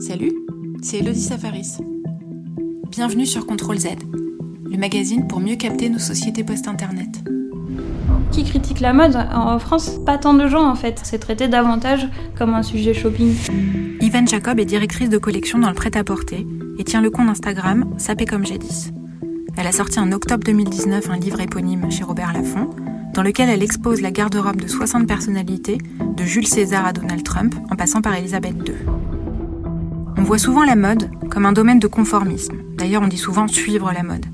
[0.00, 0.32] Salut,
[0.80, 1.76] c'est Elodie Safaris.
[2.90, 3.88] Bienvenue sur Contrôle Z,
[4.64, 7.22] le magazine pour mieux capter nos sociétés post-internet.
[8.32, 11.00] Qui critique la mode en France Pas tant de gens en fait.
[11.02, 12.08] C'est traité davantage
[12.38, 13.34] comme un sujet shopping.
[14.00, 16.46] Yvan Jacob est directrice de collection dans le prêt-à-porter
[16.78, 18.92] et tient le compte Instagram Sapé comme G10.
[19.58, 22.70] Elle a sorti en octobre 2019 un livre éponyme chez Robert Laffont,
[23.12, 25.76] dans lequel elle expose la garde-robe de 60 personnalités,
[26.16, 28.74] de Jules César à Donald Trump, en passant par Elisabeth II.
[30.16, 32.56] On voit souvent la mode comme un domaine de conformisme.
[32.76, 34.26] D'ailleurs, on dit souvent suivre la mode.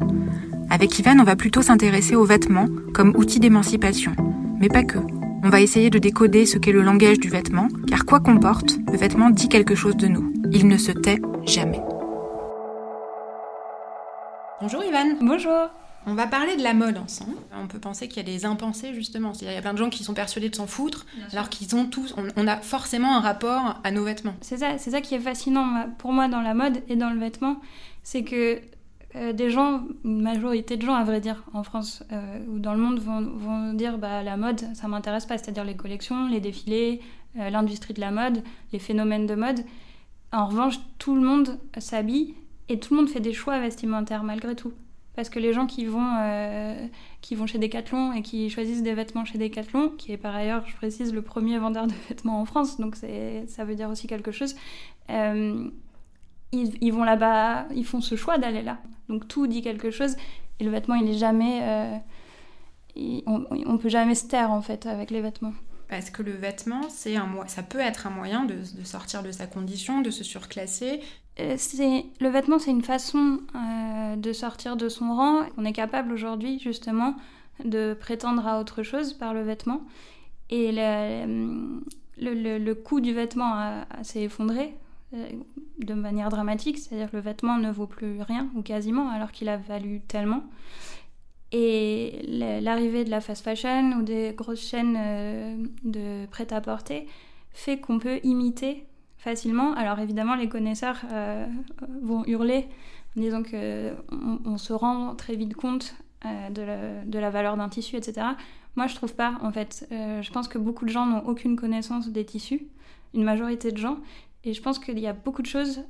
[0.71, 4.13] Avec Ivan, on va plutôt s'intéresser aux vêtements comme outil d'émancipation.
[4.61, 4.99] Mais pas que.
[5.45, 8.79] On va essayer de décoder ce qu'est le langage du vêtement, car quoi qu'on porte,
[8.91, 10.33] le vêtement dit quelque chose de nous.
[10.51, 11.81] Il ne se tait jamais.
[14.61, 15.17] Bonjour Ivan.
[15.21, 15.71] Bonjour.
[16.09, 17.37] On va parler de la mode ensemble.
[17.53, 19.33] On peut penser qu'il y a des impensés justement.
[19.41, 21.87] Il y a plein de gens qui sont persuadés de s'en foutre, alors qu'ils ont
[21.87, 24.37] tous, on, a forcément un rapport à nos vêtements.
[24.41, 27.19] C'est ça, c'est ça qui est fascinant pour moi dans la mode et dans le
[27.19, 27.61] vêtement,
[28.05, 28.61] c'est que
[29.17, 32.75] euh, des gens, une majorité de gens à vrai dire en France euh, ou dans
[32.75, 37.01] le monde vont, dire bah la mode ça m'intéresse pas, c'est-à-dire les collections, les défilés,
[37.37, 39.65] euh, l'industrie de la mode, les phénomènes de mode.
[40.33, 42.35] En revanche, tout le monde s'habille
[42.69, 44.73] et tout le monde fait des choix vestimentaires malgré tout
[45.17, 46.87] parce que les gens qui vont, euh,
[47.23, 50.65] qui vont chez Decathlon et qui choisissent des vêtements chez Decathlon, qui est par ailleurs,
[50.67, 54.31] je précise, le premier vendeur de vêtements en France, donc ça veut dire aussi quelque
[54.31, 54.55] chose,
[55.11, 55.69] euh,
[56.53, 58.79] ils, vont là-bas, ils font ce choix d'aller là.
[59.09, 60.17] Donc tout dit quelque chose,
[60.61, 61.61] et le vêtement, il est jamais...
[61.63, 61.97] Euh,
[63.27, 65.53] on, on peut jamais se taire en fait avec les vêtements.
[65.89, 69.47] Parce que le vêtement, c'est un, ça peut être un moyen de, sortir de sa
[69.47, 71.01] condition, de se surclasser.
[71.39, 71.57] Euh,
[72.21, 75.47] le vêtement, c'est une façon euh, de sortir de son rang.
[75.57, 77.15] On est capable aujourd'hui, justement,
[77.65, 79.83] de prétendre à autre chose par le vêtement.
[80.51, 84.75] Et le, le, coût du vêtement s'est effondré
[85.15, 85.29] euh,
[85.79, 89.57] de manière dramatique, c'est-à-dire le vêtement ne vaut plus rien, ou quasiment, alors qu'il a
[89.57, 90.43] valu tellement.
[91.59, 92.21] Et
[92.61, 97.09] l'arrivée de la fast fashion ou des grosses chaînes euh, de prêt-à-porter
[97.51, 98.85] fait qu'on peut imiter
[99.17, 99.73] facilement.
[99.73, 101.47] Alors évidemment, les connaisseurs euh,
[102.03, 102.69] vont hurler
[103.17, 105.97] en disant qu'on on se rend très vite compte
[106.27, 108.27] euh, de, la, de, la, valeur d'un tissu, etc.
[108.75, 109.89] Moi, je trouve pas, en fait.
[109.91, 112.67] je pense que beaucoup de gens n'ont aucune connaissance des tissus,
[113.15, 113.97] une majorité de gens.
[114.47, 115.81] Et je pense qu'il y a beaucoup de choses,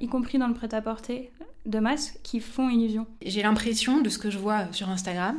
[0.00, 1.30] y compris dans le prêt-à-porter,
[1.66, 3.06] de masse qui font illusion.
[3.24, 5.36] J'ai l'impression, de ce que je vois sur Instagram,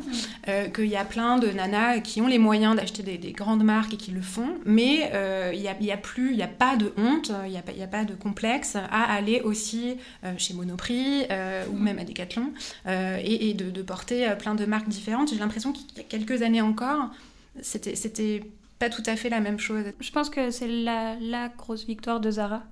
[0.48, 3.94] euh, qu'il y a plein de nanas qui ont les moyens d'acheter des, grandes marques
[3.94, 6.94] et qui le font, mais euh, il n'y a, plus, il n'y a pas de
[6.98, 11.26] honte, il n'y a, a, pas de complexe à aller aussi euh, chez Monoprix
[11.72, 12.52] ou même à Decathlon
[12.88, 15.30] et, de, porter plein de marques différentes.
[15.30, 17.09] J'ai l'impression qu'il y a quelques années encore,
[17.62, 18.44] c'était
[18.80, 19.86] pas tout à fait la même chose.
[20.00, 22.64] Je pense que c'est la, la, grosse victoire de Zara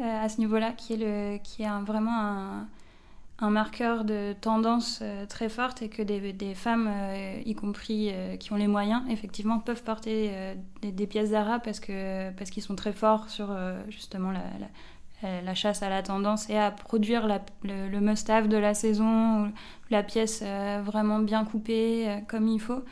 [0.00, 2.64] à ce niveau-là, qui est, le, qui est vraiment
[3.42, 8.36] un marqueur de tendance euh, très forte et que des, femmes, euh, y compris euh,
[8.36, 10.30] qui ont les moyens, effectivement, peuvent porter
[10.80, 13.54] des, pièces d'ara parce que parce qu'ils sont très forts sur
[13.88, 19.46] justement la, chasse à la tendance et à produire le, le must-have de la saison,
[19.46, 19.52] ou
[19.90, 20.42] la pièce
[20.84, 22.84] vraiment bien coupée comme il faut.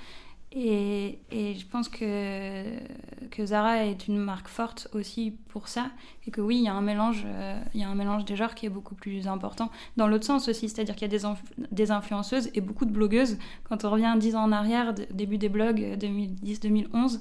[0.53, 2.65] Et, je pense que,
[3.31, 5.91] que Zara est une marque forte aussi pour ça.
[6.27, 8.35] Et que oui, il y a un mélange, euh, il y a un mélange des
[8.35, 9.71] genres qui est beaucoup plus important.
[9.97, 11.27] Dans l'autre sens aussi, c'est-à-dire qu'il y a des,
[11.71, 13.39] des, influenceuses et beaucoup de blogueuses.
[13.65, 17.21] Quand on revient dix ans en arrière, début des blogs 2010-2011,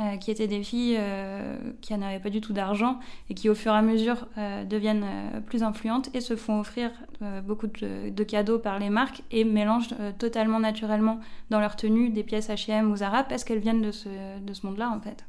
[0.00, 2.98] euh, qui étaient des filles euh, qui n'avaient pas du tout d'argent
[3.28, 5.04] et qui au fur et à mesure euh, deviennent
[5.44, 6.90] plus influentes et se font offrir
[7.44, 11.20] beaucoup de, cadeaux par les marques et mélangent totalement naturellement
[11.50, 14.08] dans leur tenue des pièces H&M ou Zara parce qu'elles viennent de ce,
[14.40, 15.26] de ce monde-là en fait.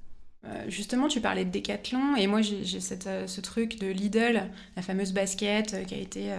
[0.68, 5.86] Justement, tu parlais de Decathlon et moi j'ai ce truc de Lidl, la fameuse basket
[5.86, 6.32] qui a été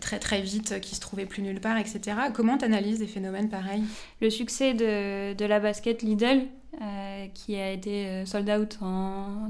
[0.00, 2.16] très très vite, qui se trouvait plus nulle part, etc.
[2.34, 3.84] Comment tu analyses des phénomènes pareils?
[4.20, 6.46] Le succès de, de, la basket Lidl,
[6.80, 8.78] euh, qui a été euh, sold out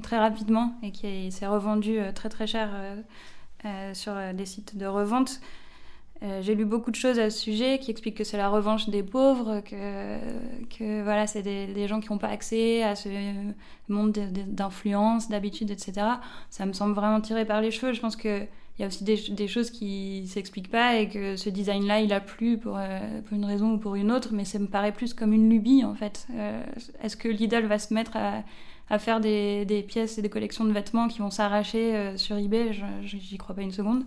[0.02, 2.70] très rapidement et qui s'est revendu euh, très très cher
[3.92, 5.40] sur des sites de revente.
[6.22, 9.02] j'ai lu beaucoup de choses à ce sujet qui expliquent que c'est la revanche des
[9.02, 13.08] pauvres, que, voilà, c'est des, des, gens qui n'ont pas accès à ce
[13.88, 16.06] monde d'influence, d'habitude, etc.
[16.50, 17.92] Ça me semble vraiment tiré par les cheveux.
[17.92, 18.46] Je pense que
[18.78, 22.20] il y a aussi des, choses qui s'expliquent pas et que ce design-là, il a
[22.20, 25.14] plu pour, euh, pour, une raison ou pour une autre, mais ça me paraît plus
[25.14, 26.28] comme une lubie en fait.
[26.32, 26.62] Euh,
[27.02, 31.08] est-ce que Lidl va se mettre à, faire des, pièces et des collections de vêtements
[31.08, 32.70] qui vont s'arracher euh, sur eBay?
[33.02, 34.04] J'y crois pas une seconde.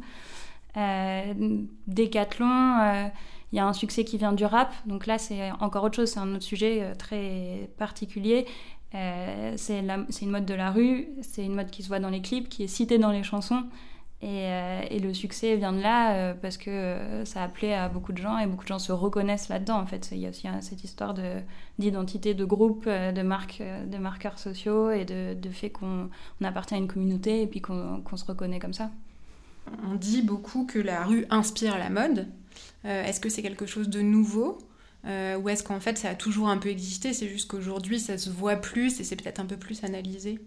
[1.87, 3.11] Decathlon,
[3.51, 6.11] il y a un succès qui vient du rap, donc là c'est encore autre chose,
[6.11, 8.45] c'est un autre sujet très particulier.
[8.93, 12.47] c'est une mode de la rue, c'est une mode qui se voit dans les clips,
[12.47, 13.63] qui est citée dans les chansons.
[14.23, 17.89] Euh, et, le succès vient de là euh, parce que euh, ça a plu à
[17.89, 19.79] beaucoup de gens et beaucoup de gens se reconnaissent là-dedans.
[19.79, 21.15] En fait, il y a aussi cette histoire
[21.79, 26.09] d'identité de, groupe, de, marque, de marqueurs sociaux et de, fait qu'on
[26.43, 28.91] appartient à une communauté et puis qu'on se reconnaît comme ça.
[29.87, 32.27] On dit beaucoup que la rue inspire la mode.
[32.83, 34.59] est-ce que c'est quelque chose de nouveau?
[35.05, 38.29] Ou est-ce qu'en fait ça a toujours un peu existé C'est juste qu'aujourd'hui ça se
[38.29, 40.39] voit plus et c'est peut-être un peu plus analysé?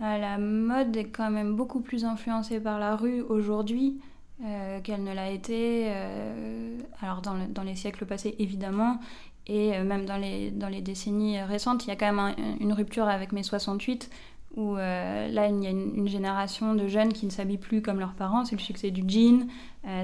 [0.00, 4.00] La mode est quand même beaucoup plus influencée par la rue aujourd'hui
[4.44, 9.00] euh, qu'elle ne l'a été euh, alors dans, dans, les siècles passés évidemment
[9.48, 11.86] et même dans les, dans les décennies récentes.
[11.86, 14.10] Il y a quand même une rupture avec mai 68
[14.56, 18.14] où là il y a une, génération de jeunes qui ne s'habillent plus comme leurs
[18.14, 19.46] parents c'est le succès du jean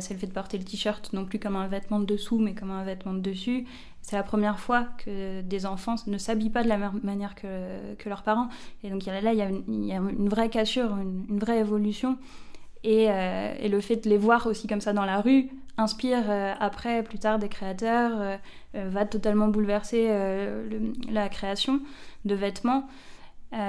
[0.00, 2.54] c'est le fait de porter le t-shirt non plus comme un vêtement de dessous mais
[2.54, 3.66] comme un vêtement de dessus
[4.04, 7.48] c'est la première fois que des enfants ne s'habillent pas de la même manière que,
[8.06, 8.48] leurs parents.
[8.82, 12.18] Et donc là, il y a une, une vraie cassure, une, vraie évolution.
[12.82, 15.48] Et, euh, et, le fait de les voir aussi comme ça dans la rue
[15.78, 18.36] inspire euh, après, plus tard, des créateurs, euh,
[18.74, 20.10] va totalement bouleverser
[21.10, 21.80] la création
[22.26, 22.86] de vêtements.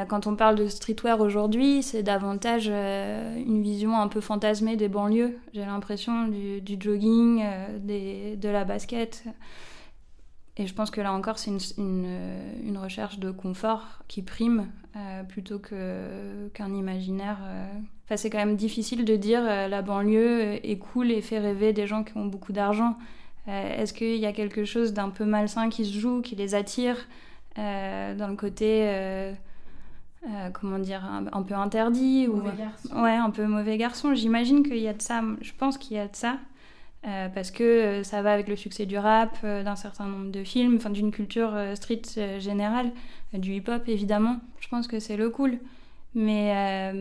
[0.07, 5.37] Quand on parle de streetwear aujourd'hui, c'est davantage une vision un peu fantasmée des banlieues.
[5.53, 7.43] J'ai l'impression du, jogging,
[7.81, 9.23] des, de la basket.
[10.57, 15.59] Et je pense que là encore, c'est une, recherche de confort qui prime euh, plutôt
[15.59, 17.39] qu'un imaginaire.
[17.43, 17.67] Euh.
[18.05, 21.73] Enfin, c'est quand même difficile de dire euh, la banlieue est cool et fait rêver
[21.73, 22.95] des gens qui ont beaucoup d'argent.
[23.47, 26.97] Est-ce qu'il y a quelque chose d'un peu malsain qui se joue, qui les attire
[27.57, 29.35] dans le côté,
[30.54, 33.01] comment dire, un, peu interdit mauvais ou garçon.
[33.04, 34.13] ouais, un peu mauvais garçon.
[34.16, 35.22] J'imagine qu'il y a de ça.
[35.42, 36.38] Je pense qu'il y a de ça.
[37.07, 40.31] Euh, parce que euh, ça va avec le succès du rap, euh, d'un certain nombre
[40.31, 42.01] de films, enfin d'une culture street
[42.39, 42.92] générale,
[43.33, 44.38] du hip-hop évidemment.
[44.60, 45.60] Je pense que c'est le cool.
[46.16, 46.94] Mais,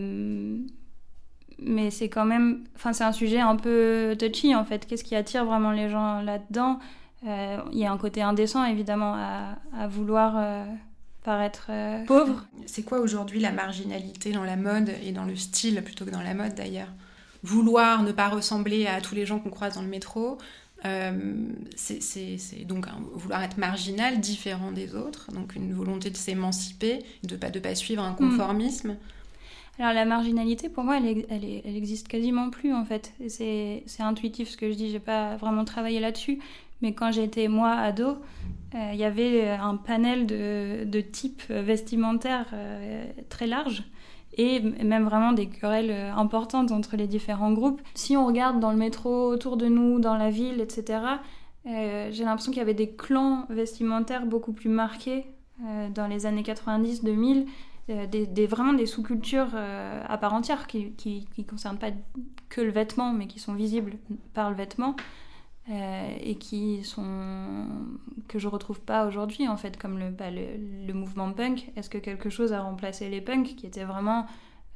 [1.60, 2.64] mais c'est quand même.
[2.74, 4.86] Enfin, c'est un sujet un peu touchy en fait.
[4.86, 6.80] Qu'est-ce qui attire vraiment les gens là-dedans?
[7.22, 10.66] Il y a un côté indécent évidemment à, à vouloir
[11.24, 11.70] paraître
[12.06, 12.46] pauvre.
[12.66, 16.22] C'est quoi aujourd'hui la marginalité dans la mode et dans le style plutôt que dans
[16.22, 16.92] la mode d'ailleurs?
[17.42, 20.38] Vouloir ne pas ressembler à tous les gens qu'on croise dans le métro.
[20.84, 21.34] Euh,
[21.76, 27.40] c'est donc vouloir être marginal, différent des autres, donc une volonté de s'émanciper, de ne
[27.40, 28.96] pas, de pas suivre un conformisme.
[29.78, 33.12] Alors la marginalité, pour moi, elle, elle, elle existe quasiment plus en fait.
[33.28, 36.38] C'est intuitif ce que je dis, j'ai pas vraiment travaillé là-dessus.
[36.82, 38.18] Mais quand j'étais moi ado,
[38.74, 43.84] euh, il y avait un panel de, types vestimentaires euh, très large
[44.36, 47.80] et même vraiment des querelles euh, importantes entre les différents groupes.
[47.94, 51.00] Si on regarde dans le métro, autour de nous, dans la ville, etc.,
[51.66, 55.24] euh, j'ai l'impression qu'il y avait des clans vestimentaires beaucoup plus marqués
[55.64, 57.46] euh, dans les années 90-2000,
[58.10, 61.90] des, vraiment des sous-cultures à part entière qui ne concernent pas
[62.48, 63.98] que le vêtement, mais qui sont visibles
[64.32, 64.96] par le vêtement.
[66.24, 67.66] Euh, et qui sont
[68.28, 71.70] que je retrouve pas aujourd'hui en fait comme le, bah, le, mouvement punk.
[71.76, 74.26] Est-ce que quelque chose a remplacé les punks qui étaient vraiment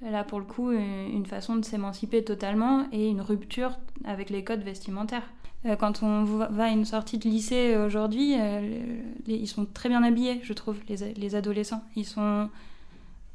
[0.02, 4.62] là pour le coup une façon de s'émanciper totalement et une rupture avec les codes
[4.62, 5.28] vestimentaires.
[5.66, 10.04] Euh, quand on va à une sortie de lycée aujourd'hui euh, ils sont très bien
[10.04, 11.82] habillés je trouve les, les adolescents.
[11.96, 12.48] Ils sont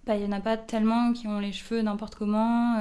[0.05, 2.77] bah, il y en a pas tellement qui ont les cheveux n'importe comment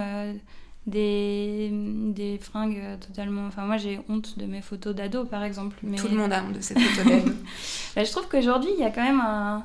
[0.86, 3.46] des, des fringues totalement.
[3.46, 5.76] Enfin, moi j'ai honte de mes photos d'ado par exemple.
[5.82, 5.96] Mais...
[5.96, 7.32] Tout le monde a honte de ses photos d'ado.
[7.94, 9.64] Bah, je trouve qu'aujourd'hui il y a quand même un.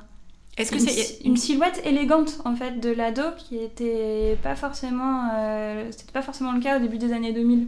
[0.57, 5.88] Est-ce que c'est une silhouette élégante en fait de l'ado qui était pas forcément, euh,
[5.91, 7.67] c'était pas forcément le cas au début des années 2000.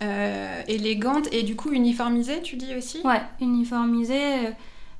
[0.00, 3.00] Euh, élégante et du coup uniformisée, tu dis aussi?
[3.04, 4.50] Ouais, uniformisée.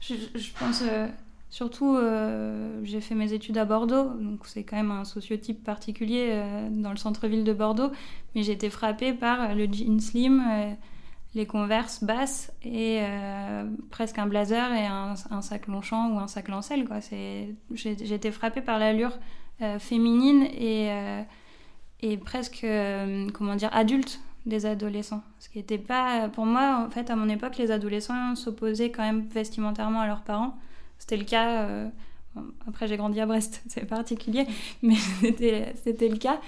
[0.00, 1.06] Je, je pense euh,
[1.52, 6.30] Surtout, euh, j'ai fait mes études à Bordeaux, donc c'est quand même un sociotype particulier
[6.30, 7.90] euh, dans le centre-ville de Bordeaux,
[8.34, 10.72] mais j'ai été frappée par le jean slim, euh,
[11.34, 13.02] les converses basses et
[13.90, 16.86] presque un blazer et un, sac Longchamp ou un sac Lancel.
[17.70, 19.18] J'ai été frappée par l'allure
[19.78, 20.90] féminine et,
[22.00, 22.66] et presque,
[23.32, 25.22] comment dire, adulte des adolescents.
[25.38, 29.02] Ce qui n'était pas, pour moi, en fait, à mon époque, les adolescents s'opposaient quand
[29.02, 30.58] même vestimentairement à leurs parents.
[31.02, 31.62] C'était le cas.
[31.62, 31.88] Euh,
[32.68, 34.46] après, j'ai grandi à Brest, c'est particulier,
[34.82, 36.40] mais c'était le cas.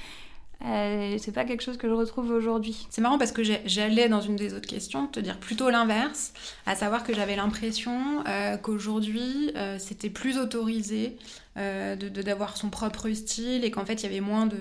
[0.64, 2.86] Euh, c'est pas quelque chose que je retrouve aujourd'hui.
[2.88, 6.32] C'est marrant parce que j'allais dans une des autres questions te dire plutôt l'inverse,
[6.66, 11.18] à savoir que j'avais l'impression euh, qu'aujourd'hui c'était plus autorisé
[11.56, 14.56] d'avoir son propre style et qu'en fait il y avait moins de,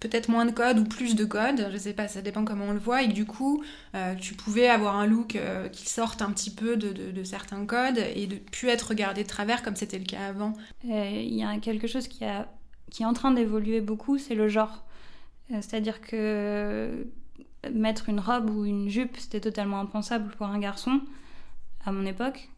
[0.00, 2.72] peut-être moins de code ou plus de code, je sais pas, ça dépend comment on
[2.72, 3.62] le voit, et que du coup,
[3.94, 7.98] euh, tu pouvais avoir un look euh, qui sorte un petit peu de, certains codes
[8.14, 10.52] et de plus être regardé de travers comme c'était le cas avant.
[10.84, 14.84] Il y a quelque chose qui est en train d'évoluer beaucoup, c'est le genre.
[15.48, 17.06] C'est-à-dire que
[17.72, 21.00] mettre une robe ou une jupe, c'était totalement impensable pour un garçon
[21.84, 22.48] à mon époque.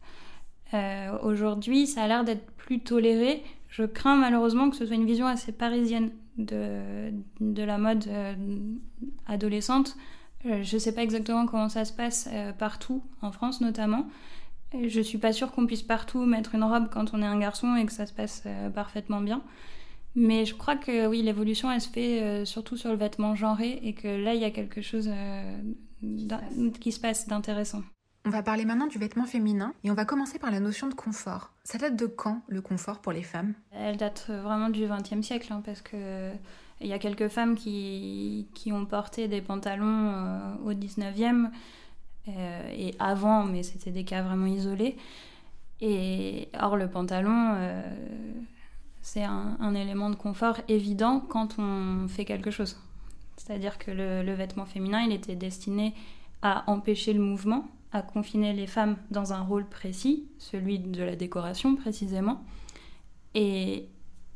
[1.23, 3.43] Aujourd'hui, ça a l'air d'être plus toléré.
[3.69, 8.35] Je crains malheureusement que ce soit une vision assez parisienne de, de la mode euh,
[9.27, 9.95] adolescente.
[10.45, 14.07] Euh, je ne sais pas exactement comment ça se passe euh, partout, en France notamment.
[14.83, 17.75] Je suis pas sûre qu'on puisse partout mettre une robe quand on est un garçon
[17.75, 18.43] et que ça se passe
[18.75, 19.41] parfaitement bien.
[20.13, 23.93] Mais je crois que oui, l'évolution, elle se fait surtout sur le vêtement genré et
[23.93, 25.09] que là, il y a quelque chose
[26.79, 27.81] qui se passe d'intéressant.
[28.25, 30.93] On va parler maintenant du vêtement féminin et on va commencer par la notion de
[30.93, 31.53] confort.
[31.63, 33.53] Ça date de quand le confort pour les femmes?
[33.71, 36.31] Elle date vraiment du XXe siècle hein, parce que
[36.81, 41.49] il y a quelques femmes qui, qui ont porté des pantalons euh, au XIXe
[42.27, 44.97] euh, et avant, mais c'était des cas vraiment isolés.
[45.81, 47.81] Et or le pantalon, euh,
[49.01, 52.77] c'est un, élément de confort évident quand on fait quelque chose.
[53.37, 55.93] C'est-à-dire que le vêtement féminin, il était destiné
[56.41, 61.15] à empêcher le mouvement à confiner les femmes dans un rôle précis, celui de la
[61.15, 62.43] décoration précisément.
[63.35, 63.87] Et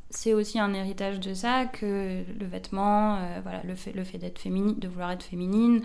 [0.10, 4.76] c'est aussi un héritage de ça que le vêtement, euh, voilà, le fait, d'être féminine,
[4.78, 5.82] de vouloir être féminine,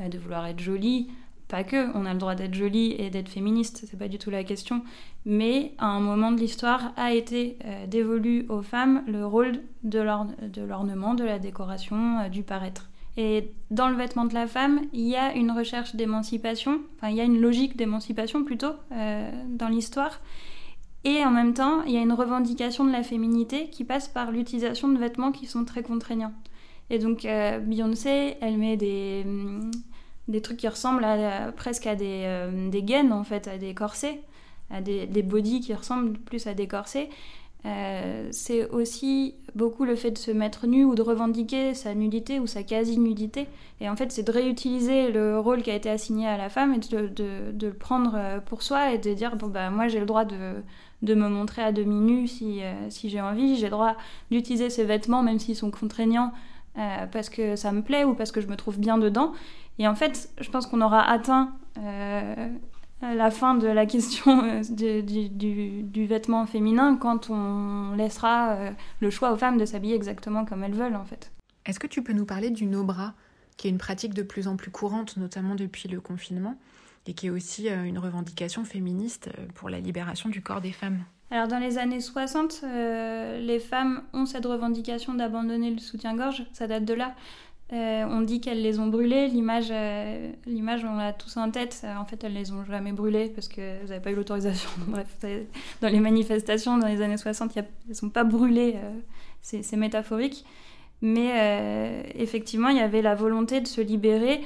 [0.00, 1.10] euh, de vouloir être jolie.
[1.48, 4.30] Pas que, on a le droit d'être jolie et d'être féministe, c'est pas du tout
[4.30, 4.82] la question.
[5.26, 10.00] Mais à un moment de l'histoire a été euh, dévolu aux femmes le rôle de
[10.00, 12.88] l'ornement, de la décoration, du paraître.
[13.16, 17.16] Et dans le vêtement de la femme, il y a une recherche d'émancipation, enfin il
[17.16, 20.20] y a une logique d'émancipation plutôt euh, dans l'histoire.
[21.04, 24.30] Et en même temps, il y a une revendication de la féminité qui passe par
[24.30, 26.32] l'utilisation de vêtements qui sont très contraignants.
[26.90, 29.70] Et donc euh, Beyoncé, elle met des, mm,
[30.28, 31.06] des trucs qui ressemblent
[31.56, 34.22] presque à des, euh, des gaines en fait, à des corsets,
[34.70, 35.22] à des, des
[35.60, 37.10] qui ressemblent plus à des corsets.
[37.64, 42.40] Euh, c'est aussi beaucoup le fait de se mettre nu ou de revendiquer sa nudité
[42.40, 43.46] ou sa quasi-nudité.
[43.80, 46.74] Et en fait, c'est de réutiliser le rôle qui a été assigné à la femme
[46.74, 50.06] et de, le prendre euh, pour soi et de dire bon, bah, moi j'ai le
[50.06, 50.54] droit de,
[51.02, 53.96] de, me montrer à demi nu si, euh, si j'ai envie, j'ai le droit
[54.30, 56.32] d'utiliser ces vêtements même s'ils sont contraignants
[57.12, 59.34] parce que ça me plaît ou parce que je me trouve bien dedans.
[59.78, 61.52] Et en fait, je pense qu'on aura atteint
[63.02, 69.32] la fin de la question euh, du, vêtement féminin quand on laissera euh, le choix
[69.32, 71.32] aux femmes de s'habiller exactement comme elles veulent en fait.
[71.66, 73.14] Est-ce que tu peux nous parler du no-bras,
[73.56, 76.56] qui est une pratique de plus en plus courante, notamment depuis le confinement,
[77.06, 81.04] et qui est aussi euh, une revendication féministe pour la libération du corps des femmes?
[81.30, 82.62] Alors dans les années 60,
[83.40, 87.14] les femmes ont cette revendication d'abandonner le soutien-gorge, ça date de là.
[87.72, 89.28] Euh, on dit qu'elles les ont brûlées.
[89.28, 91.86] L'image, euh, on l'a tous en tête.
[91.98, 94.68] En fait, elles les ont jamais brûlées parce qu'elles n'avaient pas eu l'autorisation.
[95.80, 98.74] Dans les manifestations dans les années 60, elles ne sont pas brûlées.
[98.76, 98.92] Euh,
[99.40, 100.44] c'est, métaphorique.
[101.00, 104.40] Mais effectivement, il y avait la volonté de se libérer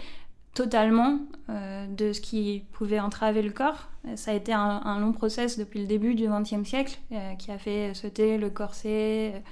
[0.54, 1.18] totalement
[1.50, 3.90] de ce qui pouvait entraver le corps.
[4.14, 6.98] Ça a été un, long process depuis le début du XXe siècle
[7.38, 9.42] qui a fait sauter le corset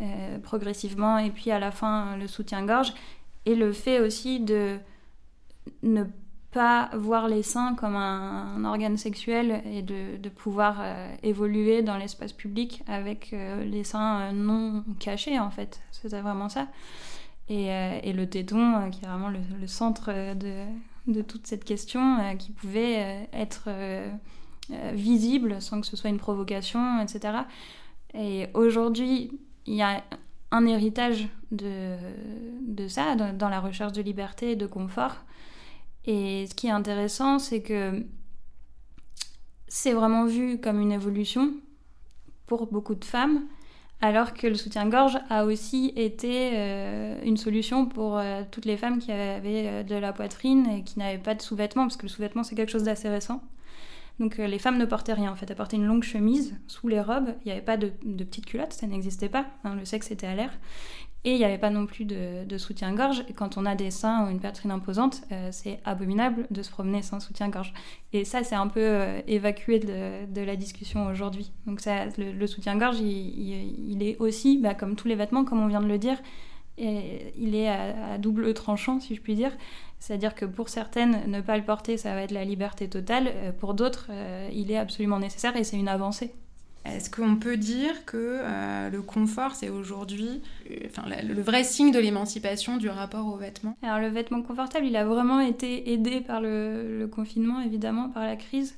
[0.00, 2.94] euh, progressivement, et puis à la fin le soutien-gorge,
[3.44, 4.78] et le fait aussi de
[5.82, 6.04] ne
[6.50, 12.32] pas voir les seins comme un, organe sexuel et de, pouvoir euh, évoluer dans l'espace
[12.32, 15.82] public avec euh, les seins non cachés en fait.
[15.90, 16.68] C'était vraiment ça.
[17.48, 20.64] Et, et, le téton, qui est vraiment le, centre de,
[21.06, 23.68] de, toute cette question, qui pouvait être
[24.94, 27.40] visible sans que ce soit une provocation, etc.
[28.14, 29.32] Et aujourd'hui,
[29.66, 30.02] il y a
[30.50, 31.96] un héritage de,
[32.88, 35.16] ça, dans la recherche de liberté et de confort.
[36.04, 38.04] Et ce qui est intéressant, c'est que
[39.68, 41.52] c'est vraiment vu comme une évolution
[42.46, 43.46] pour beaucoup de femmes,
[44.02, 48.98] alors que le soutien-gorge a aussi été euh, une solution pour euh, toutes les femmes
[48.98, 52.08] qui avaient euh, de la poitrine et qui n'avaient pas de sous-vêtements, parce que le
[52.08, 53.40] sous-vêtement c'est quelque chose d'assez récent.
[54.18, 56.88] Donc euh, les femmes ne portaient rien en fait, elles portaient une longue chemise sous
[56.88, 60.10] les robes, il n'y avait pas de, petites culottes, ça n'existait pas, hein, le sexe
[60.10, 60.50] était à l'air.
[61.24, 63.24] Et il n'y avait pas non plus de, soutien-gorge.
[63.36, 67.00] Quand on a des seins ou une poitrine imposante, euh, c'est abominable de se promener
[67.00, 67.72] sans soutien-gorge.
[68.12, 71.52] Et ça, c'est un peu euh, évacué de, la discussion aujourd'hui.
[71.66, 75.80] Donc ça, le, soutien-gorge, il, est aussi, bah, comme tous les vêtements, comme on vient
[75.80, 76.18] de le dire,
[76.78, 79.52] et il est à, double tranchant, si je puis dire.
[79.98, 83.28] C'est-à-dire que pour certaines, ne pas le porter, ça va être la liberté totale.
[83.28, 86.32] Euh, pour d'autres, euh, il est absolument nécessaire et c'est une avancée.
[86.84, 90.42] Est-ce qu'on peut dire que euh, le confort, c'est aujourd'hui
[90.86, 93.76] enfin, le, vrai signe de l'émancipation du rapport aux vêtements?
[93.82, 98.36] Alors le vêtement confortable, il a vraiment été aidé par le, confinement, évidemment, par la
[98.36, 98.76] crise.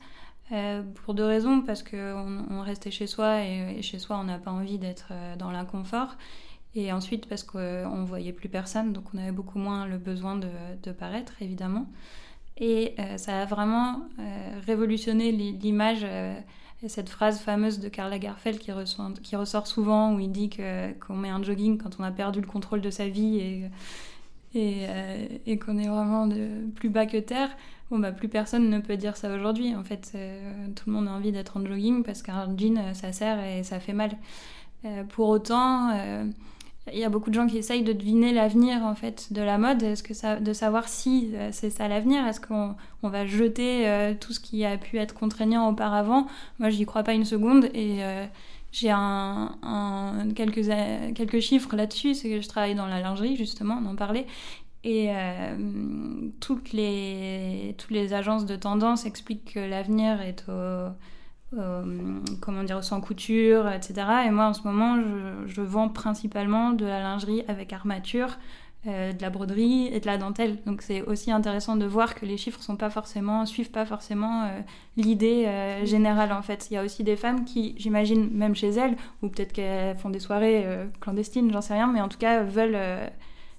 [0.53, 4.39] Euh, pour deux raisons, parce qu'on on restait chez soi et, chez soi on n'a
[4.39, 5.09] pas envie d'être
[5.39, 6.17] dans l'inconfort.
[6.77, 10.37] Et ensuite parce qu'on ne voyait plus personne, donc on avait beaucoup moins le besoin
[10.37, 11.87] de, paraître, évidemment.
[12.57, 14.03] Et ça a vraiment
[14.67, 16.05] révolutionné l'image
[16.89, 18.71] cette phrase fameuse de Karl Lagerfeld qui,
[19.23, 22.47] qui ressort souvent où il dit qu'on met un jogging quand on a perdu le
[22.47, 23.71] contrôle de sa vie et,
[24.55, 26.29] et, euh, qu'on est vraiment
[26.75, 27.51] plus bas que terre.
[27.91, 29.75] Bon, bah, plus personne ne peut dire ça aujourd'hui.
[29.75, 33.13] En fait, euh, tout le monde a envie d'être en jogging parce qu'un jean, ça
[33.13, 34.17] sert et ça fait mal.
[34.85, 35.91] Euh, pour autant,
[36.93, 39.57] il y a beaucoup de gens qui essayent de deviner l'avenir en fait de la
[39.57, 39.79] mode.
[39.79, 42.27] De savoir si euh, c'est ça l'avenir?
[42.27, 46.27] Est-ce qu'on on va jeter euh, tout ce qui a pu être contraignant auparavant?
[46.59, 48.27] Moi, je n'y crois pas une seconde et euh,
[48.71, 48.93] j'ai
[50.35, 52.15] quelques chiffres là-dessus.
[52.15, 54.27] C'est que je travaille dans la lingerie justement, on en parlait.
[54.87, 55.09] Et
[56.41, 60.91] toutes, les, toutes les agences de tendance expliquent que l'avenir est au
[61.59, 63.95] euh, comment dire, sans couture, etc.
[64.27, 64.99] Et moi, en ce moment,
[65.47, 68.39] je, vends principalement de la lingerie avec armature,
[68.87, 70.59] euh, de la broderie et de la dentelle.
[70.67, 74.45] Donc c'est aussi intéressant de voir que les chiffres sont pas forcément, suivent pas forcément
[74.45, 74.61] euh,
[74.97, 75.49] l'idée
[75.85, 76.69] générale en fait.
[76.71, 80.11] Il y a aussi des femmes qui, j'imagine, même chez elles, ou peut-être qu'elles font
[80.11, 80.67] des soirées
[81.01, 82.79] clandestines, j'en sais rien, mais en tout cas veulent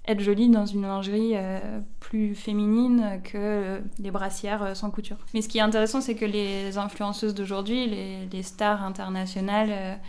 [0.07, 5.17] être jolie dans une lingerie euh, plus féminine que les brassières euh, sans couture.
[5.33, 7.87] Mais ce qui est intéressant, c'est que les influenceuses d'aujourd'hui,
[8.31, 9.99] les, stars internationales,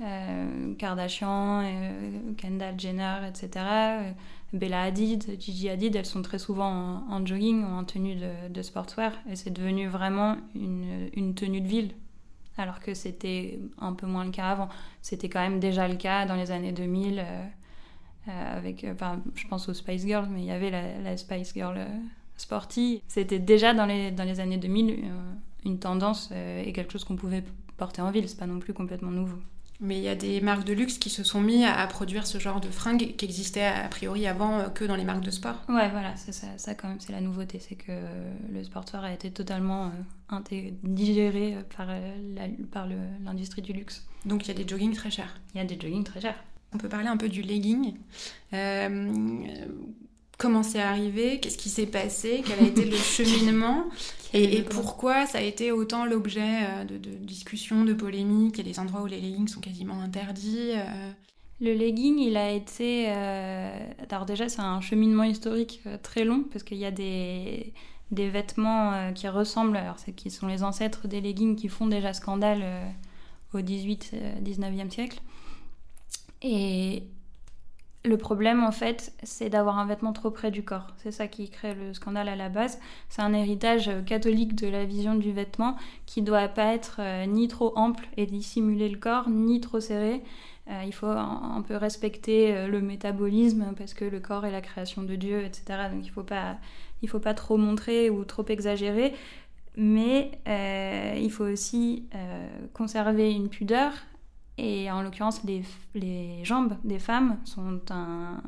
[0.00, 1.64] euh, Kardashian,
[2.36, 3.64] Kendall Jenner, etc.,
[4.52, 8.16] Bella Hadid, Gigi Hadid, elles sont très souvent en, jogging ou en tenue
[8.50, 9.12] de, sportswear.
[9.30, 11.90] Et c'est devenu vraiment une tenue de ville
[12.58, 14.68] alors que c'était un peu moins le cas avant.
[15.02, 17.24] C'était quand même déjà le cas dans les années 2000.
[18.28, 21.52] Euh, avec, euh, enfin, je pense aux Spice Girls, mais il y avait la, Spice
[21.54, 21.86] Girl euh,
[22.36, 23.02] sporty.
[23.06, 25.04] C'était déjà dans les, dans les années 2000
[25.64, 27.42] une tendance et quelque chose qu'on pouvait
[27.76, 28.28] porter en ville.
[28.28, 29.38] C'est pas non plus complètement nouveau.
[29.80, 32.38] Mais il y a des marques de luxe qui se sont mis à, produire ce
[32.38, 35.56] genre de fringues qui existaient a priori avant que dans les marques de sport.
[35.68, 37.92] Ouais, voilà, c'est ça, ça quand même, c'est la nouveauté, c'est que
[38.52, 39.90] le sportswear a été totalement
[40.84, 41.88] digéré par,
[42.70, 42.86] par
[43.24, 44.06] l'industrie du luxe.
[44.24, 45.40] Donc il y a des joggings très chers.
[45.54, 46.42] Il y a des joggings très chers.
[46.74, 47.94] On peut parler un peu du legging.
[48.52, 49.12] Euh,
[50.38, 51.40] comment c'est arrivé?
[51.40, 52.42] Qu'est-ce qui s'est passé?
[52.44, 53.84] Quel a été le cheminement?
[54.34, 58.58] Et, pourquoi ça a été autant l'objet euh, de, discussions, de polémiques?
[58.58, 60.72] Il y a des endroits où les leggings sont quasiment interdits.
[60.74, 61.10] Euh.
[61.60, 63.08] Le legging, il a été...
[63.08, 67.72] Alors déjà, c'est un cheminement historique très long parce qu'il y a des
[68.12, 72.12] des vêtements qui ressemblent, alors c'est qui sont les ancêtres des leggings qui font déjà
[72.12, 72.62] scandale
[73.54, 75.20] au 18-19e siècle.
[76.42, 77.04] Et
[78.06, 80.86] le problème, en fait, c'est d'avoir un vêtement trop près du corps.
[80.98, 82.78] C'est ça qui crée le scandale à la base.
[83.08, 87.48] C'est un héritage catholique de la vision du vêtement qui doit pas être euh, ni
[87.48, 90.22] trop ample et dissimuler le corps, ni trop serré.
[90.68, 94.60] Euh, il faut un, peu respecter euh, le métabolisme parce que le corps est la
[94.60, 95.88] création de Dieu, etc.
[95.92, 96.58] Donc il faut pas,
[97.08, 99.14] faut pas trop montrer ou trop exagérer.
[99.76, 100.30] Mais
[101.20, 102.08] il faut aussi
[102.72, 103.92] conserver une pudeur
[104.58, 108.40] et en l'occurrence, les, jambes des femmes sont un,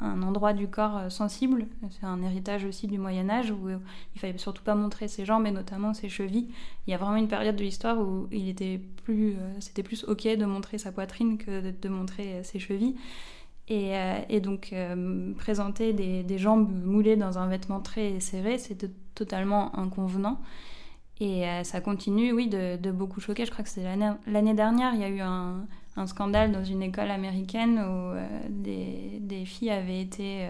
[0.00, 1.66] endroit du corps euh, sensible.
[1.90, 5.46] C'est un héritage aussi du Moyen Âge où il fallait surtout pas montrer ses jambes
[5.46, 6.48] et notamment ses chevilles.
[6.86, 10.04] Il y a vraiment une période de l'histoire où il était plus, euh, c'était plus
[10.04, 12.96] ok de montrer sa poitrine que de, montrer euh, ses chevilles.
[13.68, 13.94] Et,
[14.28, 14.74] et donc
[15.38, 20.38] présenter des, des, jambes moulées dans un vêtement très serré, c'était totalement inconvenant.
[21.20, 23.46] Et euh, ça continue, oui, de, beaucoup choquer.
[23.46, 23.84] Je crois que c'est
[24.26, 25.66] l'année dernière, il y a eu un,
[26.06, 30.48] scandale dans une école américaine où euh, des, filles avaient été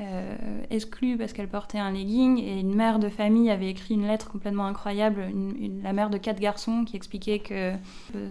[0.00, 0.36] euh,
[0.70, 4.28] exclues parce qu'elles portaient un legging et une mère de famille avait écrit une lettre
[4.28, 5.26] complètement incroyable,
[5.84, 7.74] la mère de quatre garçons qui expliquait que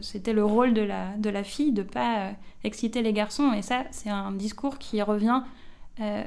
[0.01, 2.31] c'était le rôle de la, de la fille de ne pas
[2.65, 3.53] exciter les garçons.
[3.53, 5.41] Et ça, c'est un discours qui revient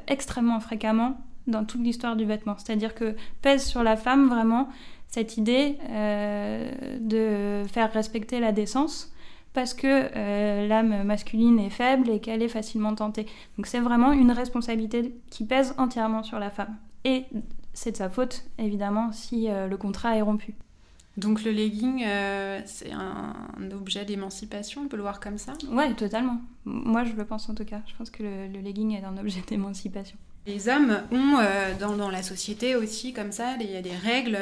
[0.07, 2.55] extrêmement fréquemment dans toute l'histoire du vêtement.
[2.57, 4.69] C'est-à-dire que pèse sur la femme vraiment
[5.09, 9.11] cette idée euh, de faire respecter la décence
[9.53, 13.25] parce que euh, l'âme masculine est faible et qu'elle est facilement tentée.
[13.57, 16.75] Donc c'est vraiment une responsabilité qui pèse entièrement sur la femme.
[17.03, 17.25] Et
[17.73, 20.53] c'est de sa faute, évidemment, si euh, le contrat est rompu.
[21.17, 22.05] Donc le legging,
[22.65, 23.33] c'est un,
[23.73, 25.53] objet d'émancipation, on peut le voir comme ça?
[25.69, 26.39] Ouais, totalement.
[26.63, 27.81] Moi, je le pense en tout cas.
[27.87, 30.17] Je pense que le, le legging est un objet d'émancipation.
[30.45, 34.37] Les hommes ont euh, dans, la société aussi, comme ça, il y a des règles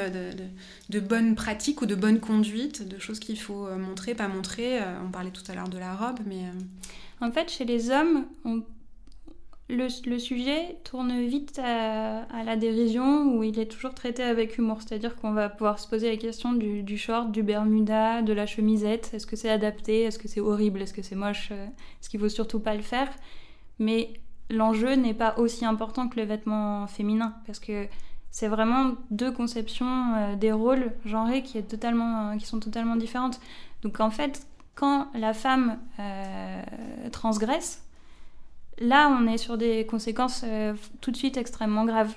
[0.88, 4.78] de, bonne pratique ou de bonne conduite, de choses qu'il faut montrer, pas montrer.
[5.04, 6.44] on parlait tout à l'heure de la robe, mais...
[7.20, 8.26] En fait, chez les hommes,
[9.70, 14.78] le, sujet tourne vite à, la dérision où il est toujours traité avec humour.
[14.80, 19.10] C'est-à-dire qu'on va pouvoir se poser la question du, short, du bermuda, de la chemisette.
[19.12, 20.02] Est-ce que c'est adapté?
[20.02, 20.80] Est-ce que c'est horrible?
[20.82, 21.50] Est-ce que c'est moche?
[21.50, 23.10] Est-ce qu'il faut surtout pas le faire?
[23.78, 24.12] Mais
[24.50, 27.86] l'enjeu n'est pas aussi important que le vêtement féminin parce que
[28.30, 33.40] c'est vraiment deux conceptions euh, des rôles genrés qui, est totalement, qui sont totalement différentes.
[33.82, 36.62] Donc en fait, quand la femme euh,
[37.10, 37.84] transgresse,
[38.80, 42.14] Là, on est sur des conséquences euh, tout de suite extrêmement graves.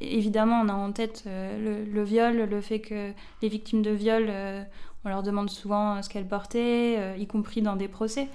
[0.00, 4.30] Évidemment, on a en tête le, viol, le fait que les victimes de viol,
[5.04, 8.28] on leur demande souvent ce qu'elles portaient, y compris dans des procès,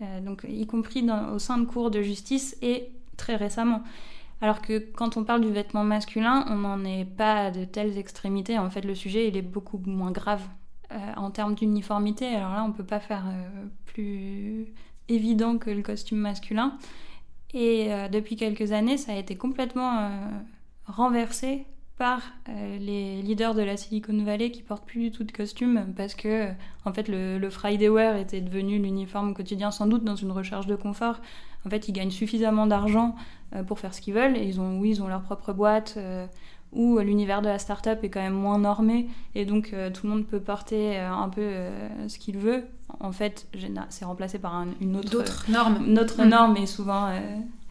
[0.00, 3.82] donc y compris au sein de cours de justice et très récemment.
[4.40, 7.98] Alors que quand on parle du vêtement masculin, on n'en est pas à de telles
[7.98, 8.58] extrémités.
[8.58, 10.42] En fait, le sujet, il est beaucoup moins grave.
[11.16, 13.24] en termes d'uniformité, alors là, on ne peut pas faire
[13.86, 14.72] plus
[15.08, 16.78] évident que le costume masculin.
[17.54, 20.08] Et euh, depuis quelques années, ça a été complètement euh,
[20.86, 21.64] renversé
[21.98, 25.92] par euh, les leaders de la Silicon Valley qui portent plus du tout de costume
[25.96, 26.48] parce que
[26.84, 30.66] en fait le, le Friday Wear était devenu l'uniforme quotidien sans doute dans une recherche
[30.66, 31.20] de confort.
[31.66, 33.16] En fait, ils gagnent suffisamment d'argent
[33.66, 35.98] pour faire ce qu'ils veulent et ils ont oui, ils ont leur propre boîte
[36.72, 40.12] où l'univers de la start-up est quand même moins normé et donc euh, tout le
[40.12, 42.64] monde peut porter euh, un peu euh, ce qu'il veut.
[43.00, 43.46] En fait,
[43.90, 45.84] c'est remplacé par une autre norme.
[45.86, 46.28] Une autre mm.
[46.28, 47.10] norme et souvent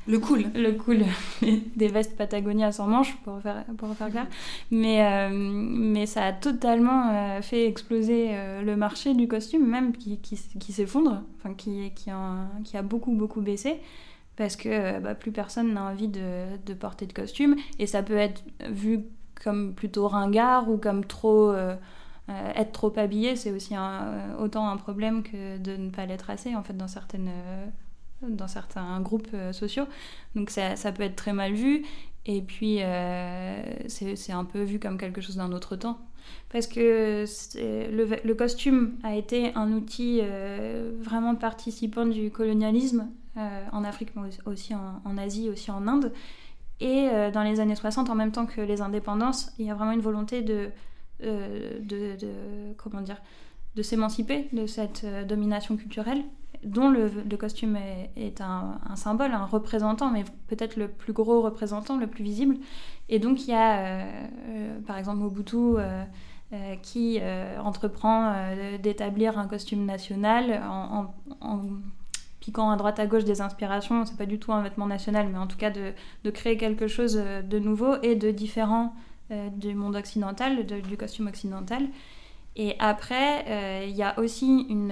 [0.08, 0.46] le cool.
[0.56, 1.04] Le cool.
[1.76, 4.28] Des vestes Patagonia sans manches, pour faire, pour faire clair.
[4.72, 8.32] Mais, mais ça a totalement fait exploser
[8.64, 13.42] le marché du costume, même qui, qui, qui s'effondre, enfin, qui, qui, a, beaucoup, beaucoup
[13.42, 13.80] baissé
[14.38, 18.16] parce que euh, bah, plus personne n'a envie de, porter de costume et ça peut
[18.16, 19.04] être vu
[19.44, 21.76] comme plutôt ringard ou comme trop euh,
[22.30, 23.76] euh, être trop habillé c'est aussi
[24.40, 27.30] autant un problème que de ne pas l'être assez en fait dans certaines
[28.22, 29.86] dans certains groupes sociaux.
[30.36, 31.86] Donc ça, ça, peut être très mal vu.
[32.26, 32.80] Et puis
[33.88, 36.00] c'est un peu vu comme quelque chose d'un autre temps.
[36.50, 37.26] Parce que
[37.56, 40.22] le, costume a été un outil
[41.02, 46.12] vraiment participant du colonialisme euh, en Afrique, mais aussi en, Asie, aussi en Inde.
[46.80, 49.76] Et euh, dans les années 60, en même temps que les indépendances, il y a
[49.76, 50.72] vraiment une volonté de,
[51.22, 52.18] euh, de,
[52.78, 53.22] comment dire,
[53.78, 56.24] de s'émanciper de cette domination culturelle,
[56.64, 57.78] dont le, costume
[58.16, 62.58] est, un, symbole, un représentant, mais peut-être le plus gros représentant, le plus visible.
[63.08, 64.06] Et donc il y a,
[64.86, 65.78] par exemple, Mobutu.
[66.82, 67.20] qui
[67.64, 68.34] entreprend
[68.82, 71.14] d'établir un costume national en,
[72.48, 75.38] piquant à droite à gauche des inspirations, c'est pas du tout un vêtement national, mais
[75.38, 78.94] en tout cas de, créer quelque chose euh, de nouveau et de différent
[79.32, 81.84] euh, du monde occidental, du costume occidental.
[82.58, 84.92] Et après, euh, il y a aussi une,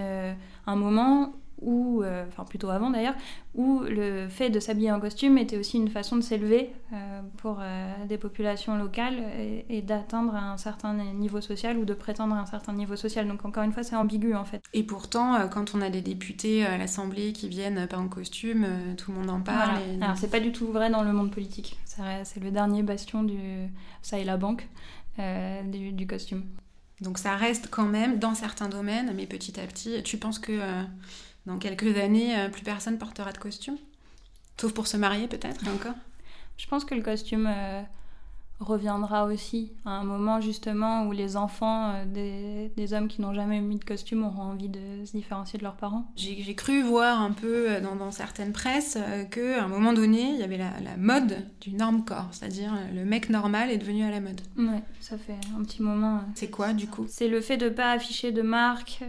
[0.65, 3.15] un moment ou euh, enfin plutôt avant d'ailleurs,
[3.53, 7.59] où le fait de s'habiller en costume était aussi une façon de s'élever euh, pour
[7.61, 9.23] euh, des populations locales
[9.69, 13.27] et, d'atteindre un certain niveau social ou de prétendre un certain niveau social.
[13.27, 14.63] Donc encore une fois, c'est ambigu en fait.
[14.73, 18.65] Et pourtant, quand on a des députés à l'Assemblée qui viennent pas en costume,
[18.97, 19.77] tout le monde en parle.
[20.01, 21.79] Alors c'est pas du tout vrai dans le monde politique.
[21.85, 23.37] C'est le dernier bastion du
[24.01, 24.67] ça et la banque
[25.17, 26.43] du, du costume.
[27.01, 30.59] Donc ça reste quand même dans certains domaines, mais petit à petit, tu penses que
[31.45, 33.77] dans quelques années, euh, plus personne portera de costume?
[34.59, 35.95] Sauf pour se marier peut-être, encore?
[36.57, 37.81] Je pense que le costume euh,
[38.59, 43.59] reviendra aussi à un moment justement où les enfants euh, des, hommes qui n'ont jamais
[43.59, 46.05] mis de costume auront envie de se différencier de leurs parents.
[46.15, 50.39] J'ai cru voir un peu euh, dans, certaines presses euh, qu'à un moment donné, il
[50.39, 54.21] y avait la, mode du norme corps, c'est-à-dire le mec normal est devenu à la
[54.21, 54.39] mode.
[54.57, 56.21] Ouais, ça fait un petit moment.
[56.35, 57.05] C'est quoi du coup?
[57.09, 59.03] C'est le fait de ne pas afficher de marque,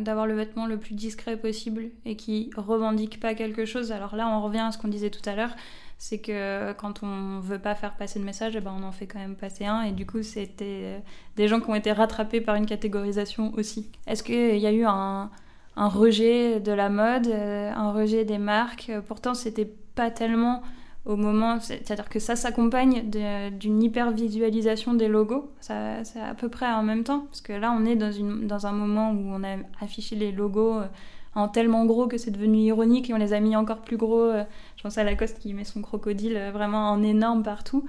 [0.00, 3.92] d'avoir le vêtement le plus discret possible et qui revendique pas quelque chose.
[3.92, 5.54] Alors là, on revient à ce qu'on disait tout à l'heure
[6.02, 9.06] c'est que quand on veut pas faire passer de message, eh ben on en fait
[9.06, 9.82] quand même passer un.
[9.82, 11.00] Et du coup, c'était
[11.36, 13.88] des gens qui ont été rattrapés par une catégorisation aussi.
[14.08, 15.30] Est-ce qu'il y a eu un,
[15.76, 18.90] rejet de la mode, euh, un rejet des marques?
[19.06, 20.62] Pourtant, c'était pas tellement
[21.04, 23.08] au moment, c'est-à-dire que ça s'accompagne
[23.52, 25.72] d'une hyper visualisation des logos, c'est
[26.20, 29.32] à peu près en même temps, parce que là on est dans un moment où
[29.32, 30.86] on a affiché les logos euh,
[31.34, 34.20] en tellement gros que c'est devenu ironique et on les a mis encore plus gros.
[34.20, 34.44] Euh,
[34.76, 37.84] je pense à Lacoste qui met son crocodile euh, vraiment en énorme partout.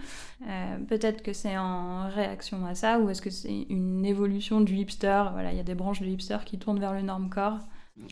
[0.47, 4.75] Euh, peut-être que c'est en réaction à ça ou est-ce que c'est une évolution du
[4.75, 5.23] hipster?
[5.33, 7.59] Voilà, il y a des branches de hipster qui tournent vers le normcore.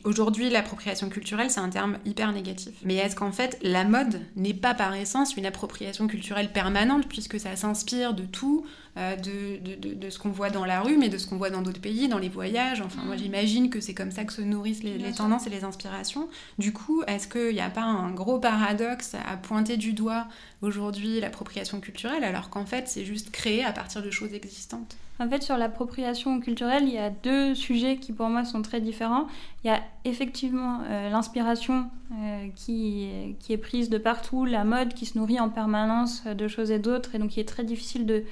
[0.03, 2.73] Aujourd'hui, l'appropriation culturelle, c'est un terme hyper négatif.
[2.83, 7.39] Mais est-ce qu'en fait, la mode n'est pas par essence une appropriation culturelle permanente, puisque
[7.39, 8.63] ça s'inspire de tout,
[8.97, 11.81] euh, de, ce qu'on voit dans la rue, mais de ce qu'on voit dans d'autres
[11.81, 12.81] pays, dans les voyages?
[12.81, 13.19] Enfin, moi, mm.
[13.19, 16.29] j'imagine que c'est comme ça que se nourrissent les, tendances et les inspirations.
[16.59, 20.27] Du coup, est-ce qu'il n'y a pas un gros paradoxe à pointer du doigt
[20.61, 24.95] aujourd'hui l'appropriation culturelle, alors qu'en fait, c'est juste créé à partir de choses existantes?
[25.19, 28.81] En fait, sur l'appropriation culturelle, il y a deux sujets qui pour moi sont très
[28.81, 29.27] différents.
[29.63, 33.07] Il y a effectivement euh, l'inspiration euh, qui,
[33.49, 37.13] est prise de partout, la mode qui se nourrit en permanence de choses et d'autres,
[37.15, 38.23] et donc il est très difficile de,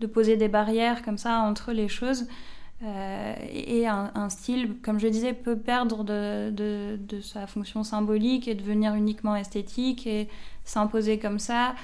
[0.00, 2.26] de poser des barrières comme ça entre les choses.
[2.84, 8.94] Euh, et un, style, comme je disais, peut perdre de, sa fonction symbolique et devenir
[8.94, 10.28] uniquement esthétique et
[10.64, 11.74] s'imposer comme ça.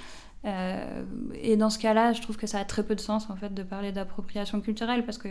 [0.45, 3.37] Euh, et dans ce cas-là, je trouve que ça a très peu de sens en
[3.37, 5.29] fait de parler d'appropriation culturelle parce que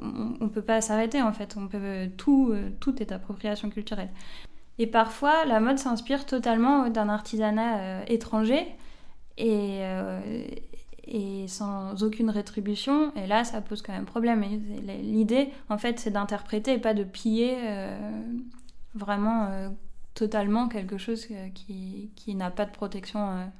[0.00, 1.56] on, peut pas s'arrêter en fait.
[1.70, 4.10] Peut tout, euh, tout est appropriation culturelle.
[4.78, 8.66] Et parfois, la mode s'inspire totalement d'un artisanat euh, étranger
[9.38, 9.82] et,
[11.48, 13.12] sans aucune rétribution.
[13.16, 14.44] Et là, ça pose quand même problème.
[15.02, 17.56] L'idée, en fait, c'est d'interpréter et pas de piller
[18.94, 19.48] vraiment
[20.14, 23.50] totalement quelque chose qui n'a pas de protection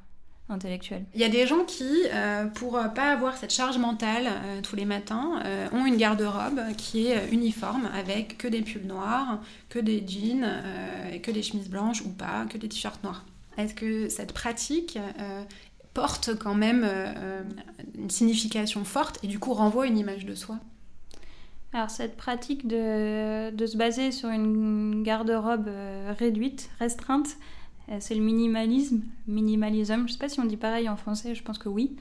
[0.53, 1.05] intellectuelle.
[1.15, 4.77] Il y a des gens qui, euh, pour pas avoir cette charge mentale euh, tous
[4.77, 9.79] les matins, euh, ont une garde-robe qui est uniforme avec que des pulls noirs, que
[9.79, 10.47] des jeans,
[11.23, 13.25] que des chemises blanches ou pas, que des t-shirts noirs.
[13.57, 14.99] Est-ce que cette pratique
[15.95, 16.87] porte quand même
[17.99, 20.59] une signification forte et du coup renvoie une image de soi?
[21.75, 25.71] Alors cette pratique de, de se baser sur une garde-robe
[26.19, 27.62] réduite, restreinte, euh,
[28.00, 30.07] c'est le minimalisme, minimalisme.
[30.07, 31.96] Je sais pas si on dit pareil en français, je pense que oui.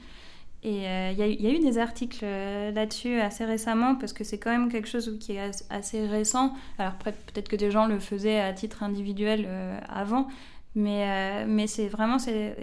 [0.64, 4.38] Et euh, il y, a eu des articles euh, là-dessus assez récemment parce que c'est
[4.38, 6.54] quand même quelque chose qui est assez récent.
[6.78, 9.48] Alors peut-être que des gens le faisaient à titre individuel
[9.88, 10.28] avant,
[10.76, 12.18] mais, c'est vraiment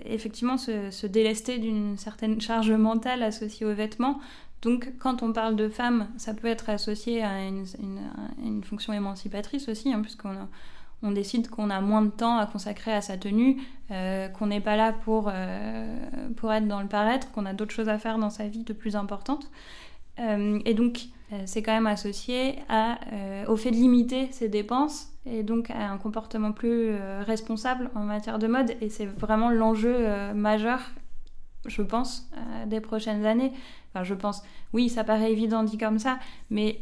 [0.05, 4.19] effectivement se, délester d'une certaine charge mentale associée aux vêtements.
[4.61, 7.65] Donc quand on parle de femmes, ça peut être associé à une,
[8.43, 10.47] une, fonction émancipatrice aussi, hein, puisqu'on a
[11.01, 14.61] on décide qu'on a moins de temps à consacrer à sa tenue, euh, qu'on n'est
[14.61, 15.97] pas là pour, euh,
[16.35, 18.73] pour être dans le paraître, qu'on a d'autres choses à faire dans sa vie de
[18.73, 19.49] plus importantes.
[20.19, 20.99] Euh, et donc,
[21.45, 22.55] c'est quand même associé
[23.47, 28.39] au fait de limiter ses dépenses et donc à un comportement plus responsable en matière
[28.39, 28.75] de mode.
[28.81, 30.79] Et c'est vraiment l'enjeu majeur,
[31.67, 32.27] je pense,
[32.65, 33.53] des prochaines années.
[33.93, 34.41] Enfin, je pense,
[34.73, 36.17] oui, ça paraît évident dit comme ça,
[36.49, 36.79] mais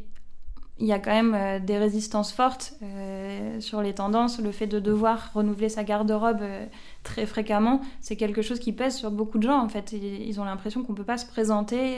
[0.80, 4.40] il y a quand même euh, des résistances fortes euh, sur les tendances.
[4.40, 6.66] Le fait de devoir renouveler sa garde-robe euh,
[7.04, 9.60] très fréquemment, c'est quelque chose qui pèse sur beaucoup de gens.
[9.60, 11.98] En fait, ils ont l'impression qu'on ne peut pas se présenter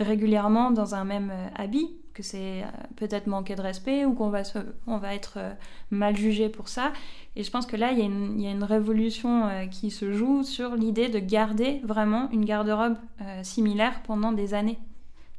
[0.00, 2.64] régulièrement dans un même habit, que c'est
[2.96, 5.38] peut-être manquer de respect ou qu'on va, être
[5.92, 6.92] mal jugé pour ça.
[7.36, 11.08] Et je pense que là, il y a une révolution qui se joue sur l'idée
[11.08, 12.96] de garder vraiment une garde-robe
[13.42, 14.78] similaire pendant des années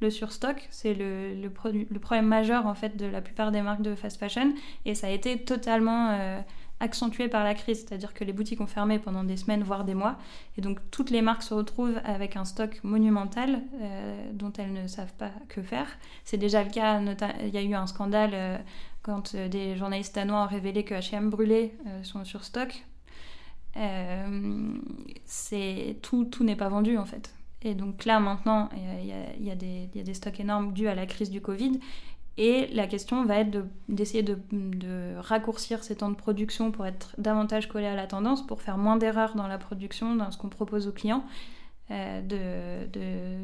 [0.01, 4.17] le surstock, c'est le, problème majeur en fait de la plupart des marques de fast
[4.17, 4.53] fashion
[4.85, 6.39] et ça a été totalement euh,
[6.79, 9.95] accentué par la crise, c'est-à-dire que les boutiques ont fermé pendant des semaines voire des
[9.95, 10.17] mois
[10.57, 14.87] et donc toutes les marques se retrouvent avec un stock monumental euh, dont elles ne
[14.87, 15.87] savent pas que faire.
[16.23, 17.01] C'est déjà le cas,
[17.41, 18.57] il y a eu un scandale euh,
[19.01, 22.85] quand des journalistes danois ont révélé que H&M brûlait son surstock.
[25.25, 27.33] c'est tout, tout n'est pas vendu en fait.
[27.61, 31.41] Et donc là, maintenant, il y, a, des stocks énormes dus à la crise du
[31.41, 31.79] Covid.
[32.37, 34.37] Et la question va être d'essayer de,
[35.17, 38.95] raccourcir ces temps de production pour être davantage collé à la tendance, pour faire moins
[38.95, 41.25] d'erreurs dans la production, dans ce qu'on propose aux clients,
[41.91, 42.21] euh,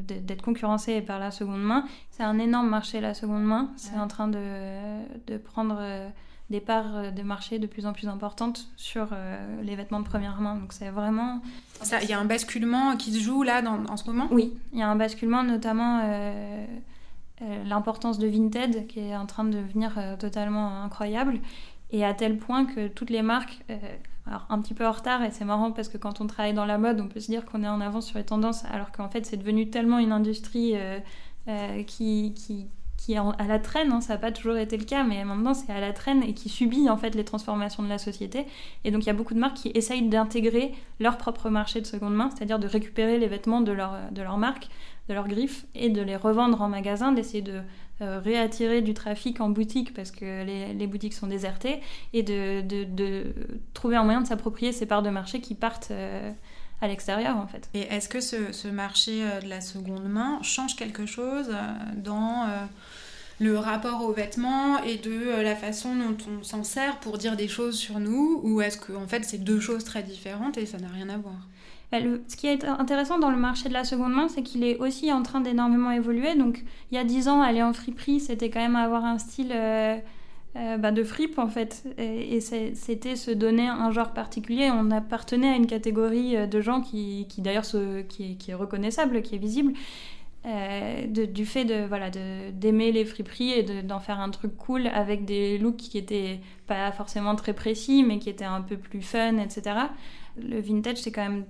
[0.07, 1.83] d'être concurrencé par la seconde main.
[2.09, 3.71] C'est un énorme marché, la seconde main.
[3.75, 5.81] C'est en train de, prendre...
[6.51, 10.05] Des parts euh, de marché de plus en plus importantes sur euh, les vêtements de
[10.05, 10.55] première main.
[10.55, 11.41] Donc c'est vraiment...
[12.03, 14.27] Il y a un basculement qui se joue là dans, en ce moment?
[14.29, 16.65] Oui, il y a un basculement notamment euh,
[17.65, 21.39] l'importance de Vinted qui est en train de devenir totalement incroyable
[21.91, 23.63] et à tel point que toutes les marques...
[24.27, 26.65] alors un petit peu en retard et c'est marrant parce que quand on travaille dans
[26.65, 29.09] la mode, on peut se dire qu'on est en avance sur les tendances alors qu'en
[29.09, 30.75] fait c'est devenu tellement une industrie
[31.87, 35.03] qui, qui, qui est à la traîne, hein, ça n'a pas toujours été le cas,
[35.03, 37.97] mais maintenant c'est à la traîne et qui subit en fait les transformations de la
[37.97, 38.45] société.
[38.83, 41.85] Et donc il y a beaucoup de marques qui essayent d'intégrer leur propre marché de
[41.85, 44.69] seconde main, c'est-à-dire de récupérer les vêtements de leur, de leur marque,
[45.09, 47.61] de leur griffe, et de les revendre en magasin, d'essayer de
[48.01, 51.81] euh, réattirer du trafic en boutique parce que les, boutiques sont désertées,
[52.13, 53.33] et de, de, de,
[53.73, 55.91] trouver un moyen de s'approprier ces parts de marché qui partent...
[55.91, 56.31] Euh,
[56.85, 57.69] à l'extérieur en fait.
[57.73, 61.51] Et est-ce que ce, ce, marché euh, de la seconde main change quelque chose
[61.95, 62.47] dans
[63.39, 67.47] le rapport aux vêtements et de la façon dont on s'en sert pour dire des
[67.47, 70.77] choses sur nous Ou est-ce que en fait c'est deux choses très différentes et ça
[70.77, 71.47] n'a rien à voir?
[71.91, 74.77] Bah, ce qui est intéressant dans le marché de la seconde main, c'est qu'il est
[74.77, 76.35] aussi en train d'énormément évoluer.
[76.35, 79.51] Donc, il y a dix ans, aller en friperie, c'était quand même avoir un style
[79.53, 79.97] euh,
[80.55, 81.83] euh, bah, de fripe, en fait.
[81.97, 84.69] Et, c'était se donner un genre particulier.
[84.71, 87.65] On appartenait à une catégorie euh, de gens qui, qui d'ailleurs,
[88.09, 89.73] qui, qui, est reconnaissable, qui est visible.
[90.45, 95.57] du fait de voilà d'aimer les friperies et d'en faire un truc cool avec des
[95.57, 99.87] looks qui étaient pas forcément très précis mais qui étaient un peu plus fun etc
[100.37, 101.45] le vintage c'est quand même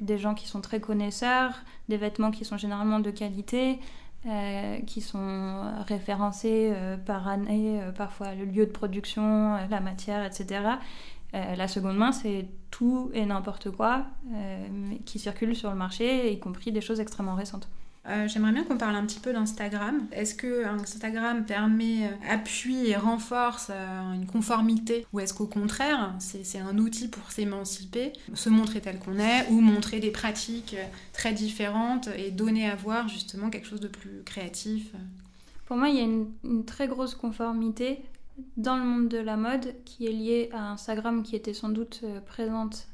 [0.00, 3.78] des gens qui sont très connaisseurs, des vêtements qui sont généralement de qualité,
[4.26, 10.24] euh, qui sont référencés euh, par année, euh, parfois le lieu de production, la matière,
[10.24, 10.62] etc.
[11.34, 14.06] la seconde main, c'est tout et n'importe quoi
[15.04, 17.68] qui circule sur le marché, y compris des choses extrêmement récentes.
[18.06, 20.06] Euh, j'aimerais bien qu'on parle un petit peu d'Instagram.
[20.12, 25.06] Est-ce que Instagram permet, euh, appuie et renforce euh, une conformité?
[25.12, 29.60] Ou est-ce qu'au contraire, c'est un outil pour s'émanciper, se montrer tel qu'on est ou
[29.60, 30.76] montrer des pratiques
[31.14, 34.92] très différentes et donner à voir justement quelque chose de plus créatif?
[35.64, 38.02] Pour moi, il y a une, une très grosse conformité
[38.58, 42.04] dans le monde de la mode qui est liée à Instagram qui était sans doute
[42.26, 42.88] présente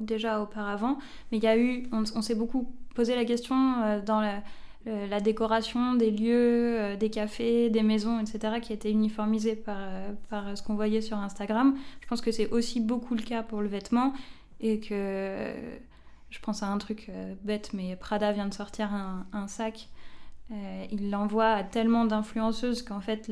[0.00, 0.98] déjà auparavant,
[1.30, 5.94] mais il y a eu, on, s'est beaucoup posé la question euh, dans la, décoration
[5.94, 10.62] des lieux, euh, des cafés, des maisons, etc., qui étaient uniformisée par, euh, par ce
[10.62, 11.76] qu'on voyait sur Instagram.
[12.00, 14.12] Je pense que c'est aussi beaucoup le cas pour le vêtement
[14.60, 15.52] et que
[16.30, 17.10] je pense à un truc
[17.44, 19.88] bête, mais Prada vient de sortir un, sac.
[20.50, 23.30] il l'envoie à tellement d'influenceuses qu'en fait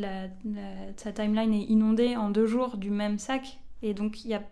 [0.97, 3.59] sa timeline est inondée en deux jours du même sac.
[3.83, 4.43] Et donc il y a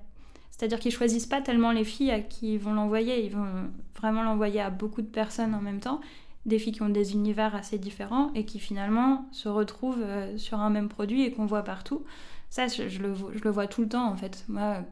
[0.52, 4.22] c'est-à-dire qu'ils choisissent pas tellement les filles à qui ils vont l'envoyer, ils vont vraiment
[4.22, 6.00] l'envoyer à beaucoup de personnes en même temps,
[6.46, 10.60] des filles qui ont des univers assez différents et qui finalement se retrouvent euh, sur
[10.60, 12.04] un même produit et qu'on voit partout.
[12.50, 14.44] Ça, je, le, vois tout le temps en fait.
[14.48, 14.84] Moi,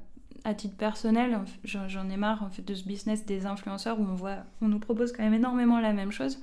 [0.44, 4.14] à titre personnel, j'en ai marre en fait de ce business des influenceurs où on
[4.14, 6.40] voit, on nous propose quand même énormément la même chose.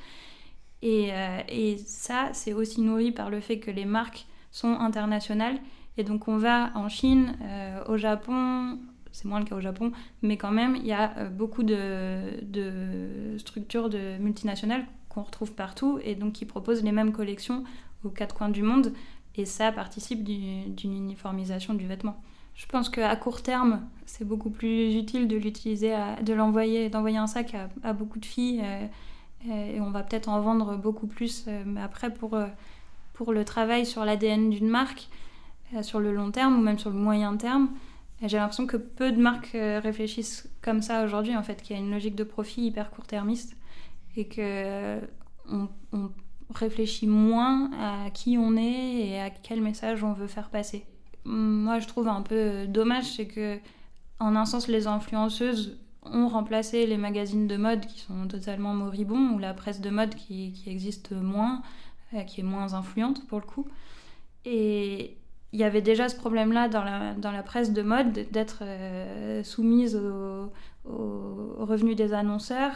[0.84, 5.58] Et, euh, ça, c'est aussi nourri par le fait que les marques sont internationales.
[5.97, 8.77] Et donc on va en Chine, euh, au Japon,
[9.17, 13.36] c'est moins le cas au Japon, mais quand même, il y a euh, beaucoup de,
[13.39, 17.63] structures de multinationales qu'on retrouve partout et donc qui proposent les mêmes collections
[18.03, 18.93] aux quatre coins du monde
[19.36, 22.21] et ça participe d'une uniformisation du vêtement.
[22.53, 27.27] Je pense qu'à court terme, c'est beaucoup plus utile de l'utiliser, de l'envoyer, d'envoyer un
[27.27, 28.86] sac à, beaucoup de filles euh,
[29.49, 31.47] euh, et on va peut-être en vendre beaucoup plus.
[31.65, 32.38] Mais après, pour,
[33.13, 35.10] pour le travail sur l'ADN d'une marque,
[35.82, 37.69] sur le long terme ou même sur le moyen terme,
[38.23, 41.80] j'ai l'impression que peu de marques euh, réfléchissent comme ça aujourd'hui, en fait, qu'il y
[41.80, 43.56] a une logique de profit hyper court-termiste
[44.15, 44.99] et que euh,
[45.49, 45.69] on,
[46.56, 50.86] réfléchit moins à qui on est et à quel message on veut faire passer.
[51.25, 53.60] Moi, je trouve un peu dommage, c'est que,
[54.19, 59.32] en un sens, les influenceuses ont remplacé les magazines de mode qui sont totalement moribonds
[59.34, 61.62] ou la presse de mode qui, qui existe moins,
[62.13, 63.67] euh, qui est moins influente pour le coup.
[64.45, 65.17] Et,
[65.53, 70.51] il y avait déjà ce problème-là dans la, presse de mode d'être euh, soumise aux
[70.89, 72.73] au revenus des annonceurs.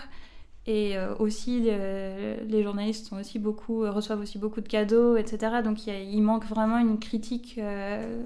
[0.68, 5.62] Et euh, aussi, les journalistes sont aussi beaucoup, reçoivent aussi beaucoup de cadeaux, etc.
[5.64, 8.24] Donc il, manque vraiment une critique euh,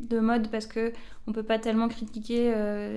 [0.00, 0.92] de mode parce que
[1.26, 2.52] on peut pas tellement critiquer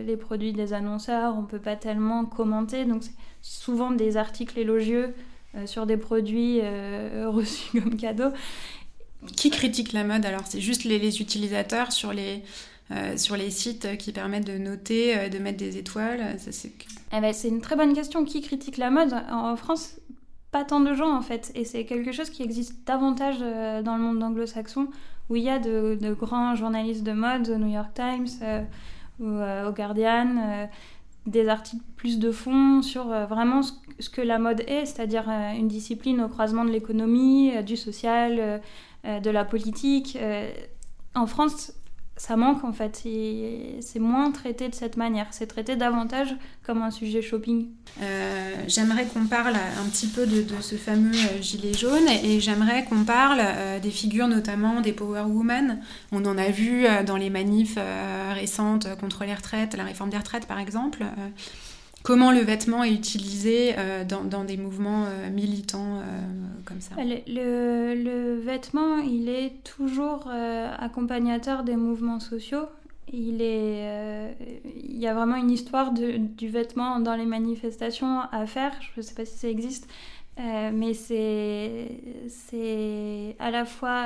[0.05, 2.85] les produits des annonceurs, on peut pas tellement commenter.
[2.85, 5.13] Donc c'est souvent des articles élogieux
[5.65, 6.61] sur des produits
[7.25, 8.31] reçus comme cadeaux.
[9.35, 12.43] Qui critique la mode alors C'est juste les, utilisateurs sur les,
[12.91, 16.37] euh, sur les sites qui permettent de noter, euh, de mettre des étoiles
[17.11, 18.25] eh ben, C'est une très bonne question.
[18.25, 19.13] Qui critique la mode?
[19.31, 19.99] En France,
[20.51, 21.51] pas tant de gens en fait.
[21.55, 24.87] Et c'est quelque chose qui existe davantage euh, dans le monde anglo-saxon,
[25.29, 28.27] où il y a de, grands journalistes de mode, au New York Times
[29.19, 30.67] au Guardian
[31.25, 36.21] des articles plus de fond sur vraiment ce, que la mode est, c'est-à-dire une discipline
[36.21, 38.57] au croisement de l'économie, du social, euh,
[39.03, 40.17] de la politique.
[40.21, 40.49] Euh,
[41.13, 41.73] en France,
[42.15, 43.01] ça manque en fait.
[43.81, 45.27] C'est moins traité de cette manière.
[45.31, 46.35] C'est traité davantage
[46.65, 47.67] comme un sujet shopping.
[48.01, 51.11] Euh, j'aimerais qu'on parle un petit peu de, ce fameux
[51.41, 53.41] gilet jaune et j'aimerais qu'on parle
[53.81, 55.81] des figures notamment des Power Women.
[56.11, 57.77] On en a vu dans les manifs
[58.33, 61.03] récentes contre les retraites, la réforme des retraites par exemple
[62.03, 66.01] comment le vêtement est utilisé euh, dans, des mouvements euh, militants euh,
[66.65, 72.65] comme ça le, vêtement, il est toujours accompagnateur des mouvements sociaux.
[73.11, 74.35] Il, est,
[74.83, 78.71] il y a vraiment une histoire du vêtement dans les manifestations à faire.
[78.81, 79.87] Je ne sais pas si ça existe,
[80.37, 81.87] mais c'est
[83.39, 84.05] à la fois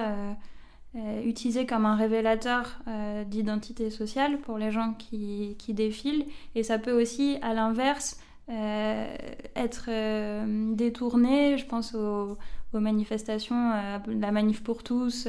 [1.26, 2.80] utilisé comme un révélateur
[3.28, 6.26] d'identité sociale pour les gens qui, qui, défilent,
[6.56, 8.20] et ça peut aussi, à l'inverse,
[9.56, 9.90] être
[10.74, 11.58] détourné.
[11.58, 12.38] Je pense aux,
[12.74, 13.74] aux manifestations,
[14.08, 15.28] la manif pour tous,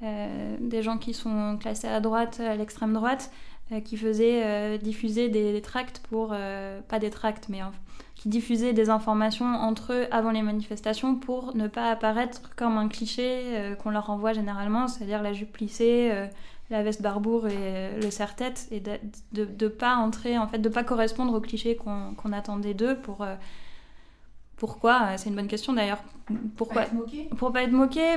[0.00, 3.32] des gens qui sont classés à droite, à l'extrême droite.
[3.72, 7.60] Euh, qui faisait euh, diffuser des, tracts pour, euh, pas des tracts, mais
[8.24, 12.88] qui diffusait des informations entre eux avant les manifestations pour ne pas apparaître comme un
[12.88, 16.10] cliché qu'on leur envoie généralement, c'est-à-dire la jupe plissée,
[16.70, 20.84] la veste barbour et le serre-tête, et de, de, pas entrer, en fait, de pas
[20.84, 23.26] correspondre au cliché qu'on attendait d'eux pour.
[24.56, 26.02] pourquoi C'est une bonne question d'ailleurs.
[26.56, 26.84] Pourquoi
[27.36, 28.16] Pour pas être moqué,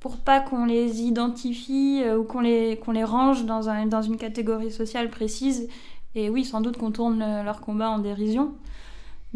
[0.00, 4.02] pour pas qu'on les identifie euh, ou qu'on les, qu'on les range dans, un, dans
[4.02, 5.68] une catégorie sociale précise.
[6.14, 8.54] Et oui, sans doute qu'on tourne leur combat en dérision.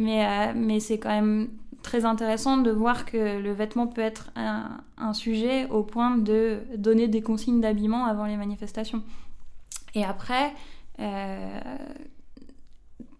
[0.00, 1.50] Mais, euh, mais c'est quand même
[1.82, 7.06] très intéressant de voir que le vêtement peut être un, sujet au point de donner
[7.06, 9.02] des consignes d'habillement avant les manifestations.
[9.94, 10.54] Et après,
[11.00, 11.60] euh,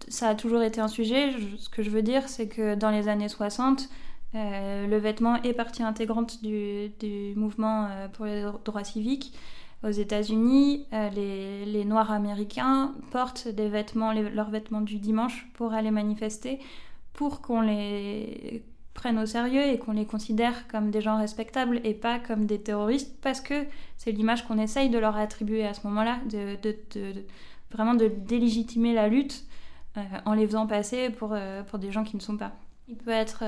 [0.09, 1.33] ça a toujours été un sujet.
[1.59, 3.91] ce que je veux dire, c'est que dans les années 60,
[4.35, 9.35] euh, le vêtement est partie intégrante du, mouvement pour les droits civiques.
[9.83, 11.09] Aux États-Unis, euh,
[11.67, 16.59] les, Noirs américains portent leurs vêtements du dimanche pour aller manifester,
[17.15, 18.63] pour qu'on les
[18.93, 22.61] prenne au sérieux et qu'on les considère comme des gens respectables et pas comme des
[22.61, 23.65] terroristes, parce que
[23.97, 26.19] c'est l'image qu'on essaye de leur attribuer à ce moment-là,
[27.71, 29.45] vraiment de délégitimer la lutte
[30.27, 31.35] en les faisant passer pour,
[31.69, 32.53] pour des gens qui ne sont pas.
[32.89, 33.45] Il peut être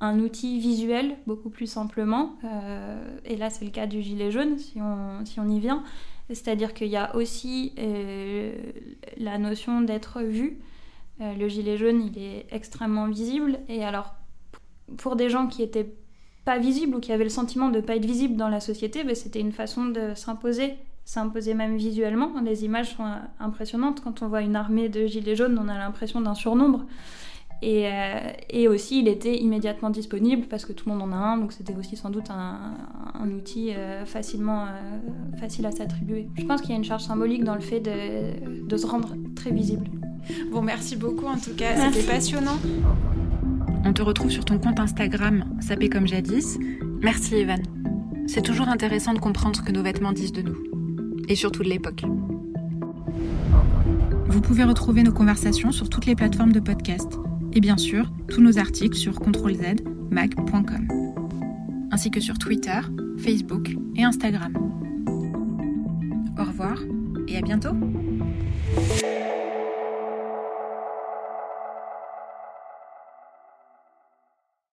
[0.00, 2.38] un outil visuel beaucoup plus simplement.
[2.44, 5.84] Euh, et là, c'est le cas du gilet jaune, si on, si on y vient.
[6.28, 8.52] C'est-à-dire qu'il y a aussi euh,
[9.18, 10.58] la notion d'être vu.
[11.20, 13.58] Euh, le gilet jaune, il est extrêmement visible.
[13.68, 14.14] Et alors,
[14.96, 15.92] pour des gens qui étaient
[16.44, 19.04] pas visibles ou qui avaient le sentiment de ne pas être visibles dans la société,
[19.04, 20.74] ben, c'était une façon de s'imposer,
[21.04, 22.32] s'imposer même visuellement.
[22.42, 23.04] Les images sont
[23.38, 24.00] impressionnantes.
[24.02, 26.86] Quand on voit une armée de gilets jaunes, on a l'impression d'un surnombre.
[27.62, 31.18] Et, euh, et, aussi, il était immédiatement disponible parce que tout le monde en a
[31.18, 32.74] un, donc c'était aussi sans doute un,
[33.14, 36.28] un outil euh, facilement euh, facile à s'attribuer.
[36.38, 39.14] Je pense qu'il y a une charge symbolique dans le fait de, de, se rendre
[39.36, 39.86] très visible.
[40.50, 42.58] Bon, merci beaucoup en tout cas, c'était passionnant.
[43.84, 46.58] On te retrouve sur ton compte Instagram, sapé comme jadis.
[47.02, 47.60] Merci Evan.
[48.26, 50.56] C'est toujours intéressant de comprendre ce que nos vêtements disent de nous,
[51.28, 52.04] et surtout de l'époque.
[54.28, 57.18] Vous pouvez retrouver nos conversations sur toutes les plateformes de podcast
[57.52, 60.88] et bien sûr tous nos articles sur ctrlzmag.com,
[61.90, 62.80] ainsi que sur Twitter,
[63.18, 64.52] Facebook et Instagram.
[66.38, 66.78] Au revoir
[67.28, 67.74] et à bientôt